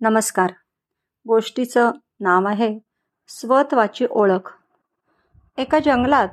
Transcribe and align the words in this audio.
नमस्कार. 0.00 0.52
गोष्टीचं 1.26 1.90
नाव 2.20 2.46
आहे 2.46 2.78
स्वत्वाची 3.28 4.06
ओळख. 4.10 4.52
एका 5.58 5.78
जंगलात 5.78 6.28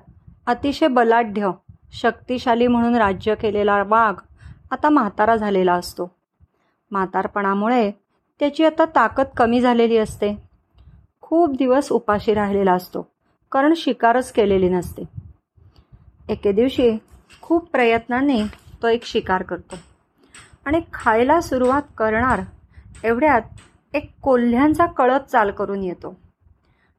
अतिशय 0.47 0.87
बलाढ्य 0.87 1.49
शक्तिशाली 1.93 2.67
म्हणून 2.67 2.95
राज्य 2.95 3.35
केलेला 3.35 3.83
वाघ 3.83 4.15
आता 4.71 4.89
म्हातारा 4.89 5.35
झालेला 5.35 5.73
असतो. 5.73 6.11
म्हातारपणामुळे 6.91 7.91
त्याची 8.39 8.65
आता 8.65 8.85
ताकद 8.85 9.25
कमी 9.37 9.61
झालेली 9.61 9.97
असते. 9.97 10.35
खूप 11.21 11.55
दिवस 11.57 11.91
उपाशी 11.91 12.33
राहिलेला 12.33 12.73
असतो 12.73 13.07
कारण 13.51 13.73
शिकारच 13.77 14.31
केलेली 14.31 14.69
नसते. 14.69 15.03
एके 16.29 16.51
दिवशी 16.51 16.97
खूप 17.41 17.69
प्रयत्नांनी 17.71 18.43
तो 18.81 18.87
एक 18.87 19.03
शिकार 19.03 19.43
करतो 19.43 19.75
आणि 20.65 20.81
खायला 20.93 21.39
सुरुवात 21.41 21.81
करणार 21.97 22.41
एवढ्यात 23.03 23.41
एक 23.93 24.11
कोल्ह्यांचा 24.21 24.85
कळत 24.85 25.19
चाल 25.19 25.51
करून 25.51 25.83
येतो. 25.83 26.15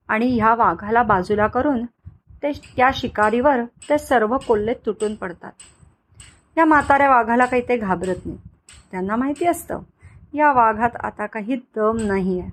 आणि 0.09 0.27
ह्या 0.27 0.55
वाघाला 0.55 1.03
बाजूला 1.03 1.47
करून 1.47 1.85
ते 2.43 2.53
त्या 2.77 2.91
शिकारीवर 2.95 3.65
ते 3.89 3.99
सर्व 3.99 4.37
कोल्हे 4.39 4.75
तुटून 4.87 5.15
पडतात. 5.15 5.53
या 6.57 6.65
म्हाताऱ्या 6.65 7.09
वाघाला 7.11 7.45
काही 7.45 7.63
ते 7.69 7.77
घाबरत 7.77 8.27
नाही. 8.27 8.39
त्यांना 8.91 9.17
माहिती 9.17 9.47
असतं 9.47 9.81
या 10.35 10.53
वाघात 10.53 10.97
आता 10.97 11.27
काही 11.27 11.57
दम 11.77 11.97
नाही 12.01 12.41
आहे 12.41 12.51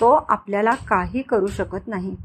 तो 0.00 0.10
आपल्याला 0.28 0.74
काही 0.88 1.22
करू 1.22 1.46
शकत 1.46 1.88
नाही. 1.88 2.16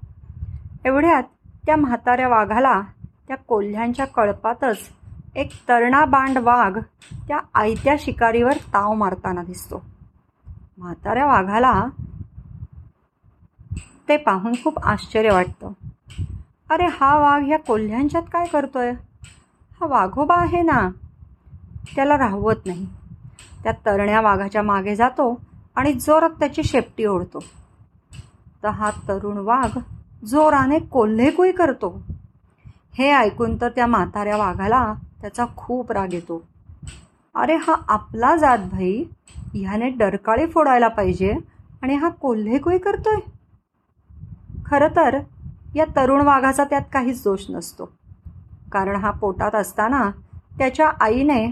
एवढ्यात 0.85 1.23
त्या 1.65 1.75
म्हाताऱ्या 1.75 2.27
वाघाला 2.27 2.81
त्या 3.27 3.37
कोल्ह्यांच्या 3.37 4.05
कळपातच 4.05 4.89
एक 5.35 5.51
तरणा 5.69 6.05
बांड 6.05 6.37
वाघ 6.37 6.77
त्या 7.27 7.37
आयत्या 7.55 7.95
शिकारीवर 7.99 8.53
ताव 8.53 8.93
मारताना 8.93 9.43
दिसतो. 9.43 9.83
म्हाताऱ्या 10.77 11.25
वाघाला 11.25 11.85
ते 14.09 14.17
पाहून 14.17 14.53
खूप 14.63 14.79
आश्चर्य 14.79 15.31
वाटतं. 15.31 15.71
अरे 16.69 16.85
हा 16.85 17.17
वाघ 17.19 17.43
ह्या 17.43 17.59
कोल्ह्यांच्यात 17.59 18.23
काय 18.33 18.47
करतोय? 18.47 18.91
हा 19.79 19.85
वाघोबा 19.85 20.35
आहे 20.35 20.61
ना. 20.61 20.89
त्याला 21.95 22.17
राहवत 22.17 22.65
नाही. 22.65 22.85
त्या 23.63 23.71
तरण्या 23.71 24.21
वाघाच्या 24.21 24.61
मागे 24.61 24.95
जातो 24.95 25.41
आणि 25.75 25.93
जोरात 25.93 26.29
त्याची 26.29 26.63
शेपटी 26.63 27.05
ओढतो. 27.05 27.39
तर 28.63 28.67
हा 28.67 28.89
तरुण 28.89 29.37
वाघ 29.37 29.79
जोराने 30.25 30.79
कोल्हेकुई 30.79 31.51
करतो. 31.51 32.01
हे 32.93 33.11
ऐकून 33.11 33.61
तर 33.61 33.69
त्या 33.69 33.87
म्हाताऱ्या 33.87 34.37
वाघाला 34.37 34.93
त्याचा 35.21 35.45
खूप 35.57 35.91
राग 35.91 36.13
येतो. 36.13 36.41
अरे 37.35 37.55
हा 37.55 37.73
आपला 37.89 38.35
जात 38.35 38.59
भाई. 38.59 39.03
ह्याने 39.53 39.89
डरकाळी 39.89 40.45
फोडायला 40.45 40.87
पाहिजे 40.87 41.33
आणि 41.81 41.95
हा 41.95 42.09
कोल्हेकुई 42.09 42.77
करतोय. 42.77 43.19
खरं 44.65 44.95
तर 44.95 45.19
या 45.75 45.85
तरुण 45.95 46.21
वाघाचा 46.21 46.63
त्यात 46.63 46.81
काहीच 46.93 47.23
दोष 47.23 47.45
नसतो. 47.49 47.89
कारण 48.71 48.95
हा 48.95 49.11
पोटात 49.11 49.55
असताना 49.55 50.09
त्याच्या 50.57 50.89
आईने 50.99 51.45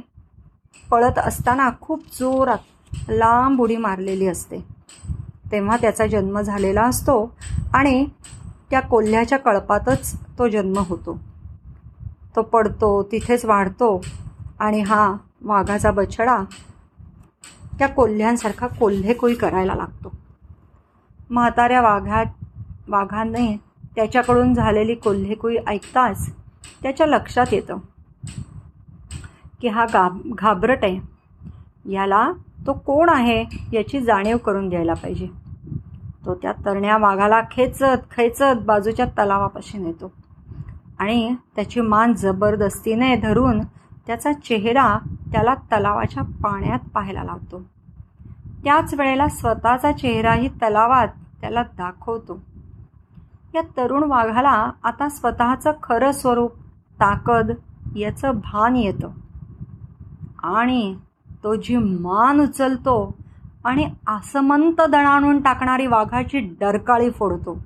पळत 0.92 1.20
असताना 1.20 1.70
खूप 1.82 2.04
जोरात 2.20 3.10
लांब 3.10 3.62
उडी 3.62 3.78
मारलेली 3.78 4.28
असते. 4.28 4.60
तेव्हा 5.52 5.78
त्याचा 5.78 6.06
जन्म 6.08 6.40
झालेला 6.42 6.82
असतो 6.82 7.36
आणि 7.74 8.06
त्या 8.70 8.80
कोल्ह्याच्या 8.82 9.38
कळपातच 9.40 10.14
तो 10.40 10.48
जन्म 10.48 10.78
होतो. 10.80 11.18
तो 12.36 12.42
पडतो 12.42 13.02
तिथेच 13.12 13.46
वाढतो 13.46 14.02
आणि 14.60 14.82
हा 14.82 15.16
वाघाचा 15.42 15.92
बछडा 15.92 16.38
त्या 17.80 17.88
कोल्ह्यांसारखा 17.88 18.68
कोल्हेकोई 18.68 19.36
करायला 19.36 19.76
लागतो. 19.76 20.12
म्हाताऱ्या 21.30 21.82
वाघात 21.82 22.26
वाघांनी 22.88 23.56
त्याच्याकडून 23.96 24.54
झालेली 24.54 24.96
कोल्हेकोई 24.96 25.58
ऐकताच 25.68 26.30
त्याच्या 26.84 27.08
लक्षात 27.08 27.54
येतं 27.54 27.78
की 29.62 29.68
हा 29.68 29.86
गाब 29.86 30.22
घाबरट 30.36 30.84
आहे. 30.84 31.00
याला 31.92 32.32
तो 32.68 32.74
कोण 32.86 33.10
आहे 33.10 33.44
याची 33.74 34.00
जाणीव 34.00 34.38
करून 34.38 34.70
द्यायला 34.70 34.94
पाहिजे. 34.94 35.28
तो 36.26 36.34
त्या 36.36 36.52
तरण्या 36.66 36.98
वाघाला 36.98 37.42
खेचत 37.52 38.12
खेचत 38.12 38.66
बाजूच्या 38.66 39.06
तलावापाशी 39.18 39.78
नेतो 39.78 40.12
आणि 41.00 41.34
त्याची 41.56 41.82
मान 41.82 42.14
जबरदस्तीने 42.14 43.16
धरून 43.16 43.62
त्याचा 44.08 44.34
चेहरा 44.34 44.98
त्याला 45.32 45.54
तलावाच्या 45.54 46.24
पाण्यात 46.24 46.80
पाहायला 46.80 47.24
लावतो. 47.24 47.62
त्याच 48.64 48.94
वेळेला 48.94 49.28
स्वतःचा 49.28 49.92
चेहराही 49.92 50.48
तलावात 50.48 51.08
त्याला 51.42 51.64
दाखवतो. 51.64 52.40
या 53.56 53.62
तरुण 53.62 54.04
वाघाला 54.04 54.72
आता 54.84 55.10
स्वतःचं 55.10 55.72
खरं 55.84 56.12
स्वरूप 56.12 56.52
ताकद 57.00 57.52
याचं 57.96 58.32
भान 58.32 58.76
येतं. 58.76 59.10
आणि 60.44 60.96
तो 61.44 61.56
जी 61.56 61.78
मान 61.78 62.40
उचलतो 62.40 63.16
आणि 63.66 63.90
आसमंत 64.08 64.82
दणाणून 64.82 65.42
टाकणारी 65.42 65.88
वाघाची 65.88 66.40
डरकाळी 66.40 67.10
फोडतो. 67.10 67.58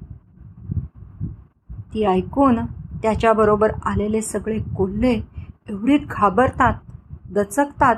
ती 1.72 2.06
ऐकून 2.06 2.66
त्याच्याबरोबर 3.02 3.72
आलेले 3.86 4.22
सगळे 4.22 4.60
कोल्हे 4.78 5.35
एवढी 5.68 5.98
घाबरतात 5.98 6.74
दचकतात 7.30 7.96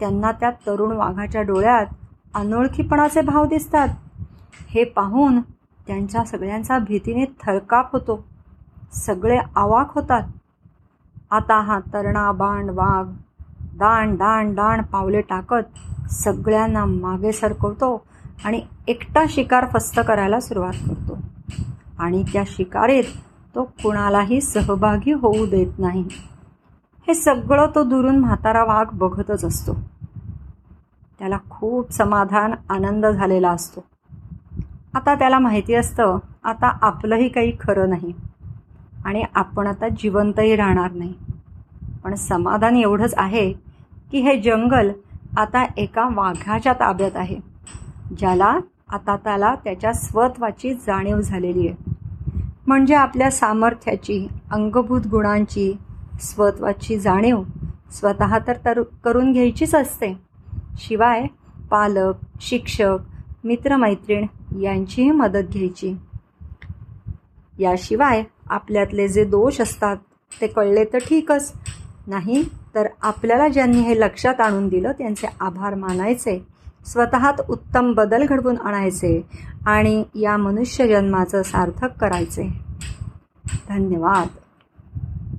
त्यांना 0.00 0.32
त्या 0.32 0.50
तरुण 0.66 0.92
वाघाच्या 0.92 1.42
डोळ्यात 1.42 1.86
अनोळखीपणाचे 2.34 3.20
भाव 3.20 3.44
दिसतात. 3.44 3.88
हे 4.70 4.84
पाहून 4.84 5.40
त्यांच्या 5.86 6.24
सगळ्यांचा 6.24 6.78
भीतीने 6.78 7.24
थरकाप 7.24 7.92
होतो. 7.92 8.24
सगळे 8.92 9.38
आवाक 9.56 9.92
होतात. 9.94 10.22
आता 11.30 11.60
हा 11.60 11.78
तरणा 11.80 12.32
बांड 12.32 12.70
वाघ 12.70 13.06
दाण 13.78 14.14
दाण 14.16 14.54
दाण 14.54 14.82
पावले 14.82 15.20
टाकत 15.20 16.10
सगळ्यांना 16.10 16.84
मागे 16.84 17.32
सरकवतो 17.32 18.04
आणि 18.44 18.60
एकटा 18.88 19.24
शिकार 19.28 19.66
फस्त 19.72 20.00
करायला 20.08 20.40
सुरुवात 20.40 20.88
करतो. 20.88 21.18
आणि 21.98 22.22
त्या 22.32 22.42
शिकारीत 22.46 23.04
तो 23.54 23.64
कुणालाही 23.82 24.40
सहभागी 24.40 25.12
होऊ 25.12 25.46
देत 25.46 25.78
नाही. 25.78 26.04
हे 27.08 27.14
सगळं 27.14 27.66
तो 27.74 27.82
दुरून 27.84 28.18
म्हातारा 28.18 28.64
वाघ 28.64 28.86
बघतच 28.92 29.44
असतो. 29.44 29.72
त्याला 31.18 31.38
खूप 31.50 31.92
समाधान 31.92 32.54
आनंद 32.68 33.06
झालेला 33.06 33.50
असतो. 33.50 33.84
आता 34.94 35.14
त्याला 35.14 35.38
माहिती 35.38 35.74
असतं 35.74 36.18
आता 36.44 36.78
आपलंही 36.82 37.28
काही 37.28 37.52
खरं 37.60 37.88
नाही. 37.88 38.12
आणि 39.04 39.22
आपण 39.34 39.66
आता 39.66 39.88
जिवंतही 39.88 40.56
राहणार 40.56 40.92
नाही. 40.92 41.14
पण 42.04 42.14
समाधान 42.14 42.76
एवढंच 42.76 43.14
आहे 43.16 43.52
की 44.10 44.20
हे 44.20 44.40
जंगल 44.40 44.90
आता 45.36 45.64
एका 45.76 46.08
वाघाच्या 46.14 46.72
ताब्यात 46.72 47.16
आहे 47.16 47.36
ज्याला 48.18 48.58
आता 48.90 49.16
त्याला 49.16 49.54
त्याच्या 49.54 49.92
स्वत्वाची 49.92 50.74
जाणीव 50.74 51.20
झालेली 51.20 51.68
आहे. 51.68 51.94
म्हणजे 52.66 52.94
आपल्या 52.94 53.30
सामर्थ्याची 53.30 54.28
अंगभूत 54.50 55.06
गुणांची 55.06 55.72
स्वत्वाची 56.20 56.98
जाणीव 56.98 57.42
स्वतः 57.90 58.38
तर 58.38 58.56
तर 58.64 58.82
करून 59.04 59.32
घ्यायचीच 59.32 59.74
असते. 59.74 60.18
शिवाय 60.78 61.26
पालक 61.70 62.14
शिक्षक 62.40 62.96
मित्रमैत्रीण 63.44 64.26
यांचीही 64.60 65.10
मदत 65.10 65.48
घ्यायची. 65.52 65.96
याशिवाय 67.58 68.24
आपल्यातले 68.50 69.08
जे 69.08 69.24
दोष 69.24 69.60
असतात 69.60 69.96
ते 70.40 70.46
कळले 70.46 70.84
तर 70.84 70.98
ठीकच. 70.98 71.52
नाही 72.06 72.44
तर 72.74 72.86
आपल्याला 73.02 73.48
ज्यांनी 73.48 73.80
हे 73.80 74.00
लक्षात 74.00 74.40
आणून 74.40 74.68
दिलं 74.68 74.92
त्यांचे 74.92 75.26
आभार 75.40 75.74
मानायचे. 75.74 76.46
स्वतःत 76.86 77.40
उत्तम 77.48 77.92
बदल 77.92 78.26
घडवून 78.26 78.56
आणायचे 78.56 79.26
आणि 79.66 80.04
या 80.14 80.36
मनुष्य 80.36 80.88
जन्माचं 80.88 81.42
सार्थक 81.42 81.96
करायचे. 82.00 82.60
धन्यवाद. 83.68 84.26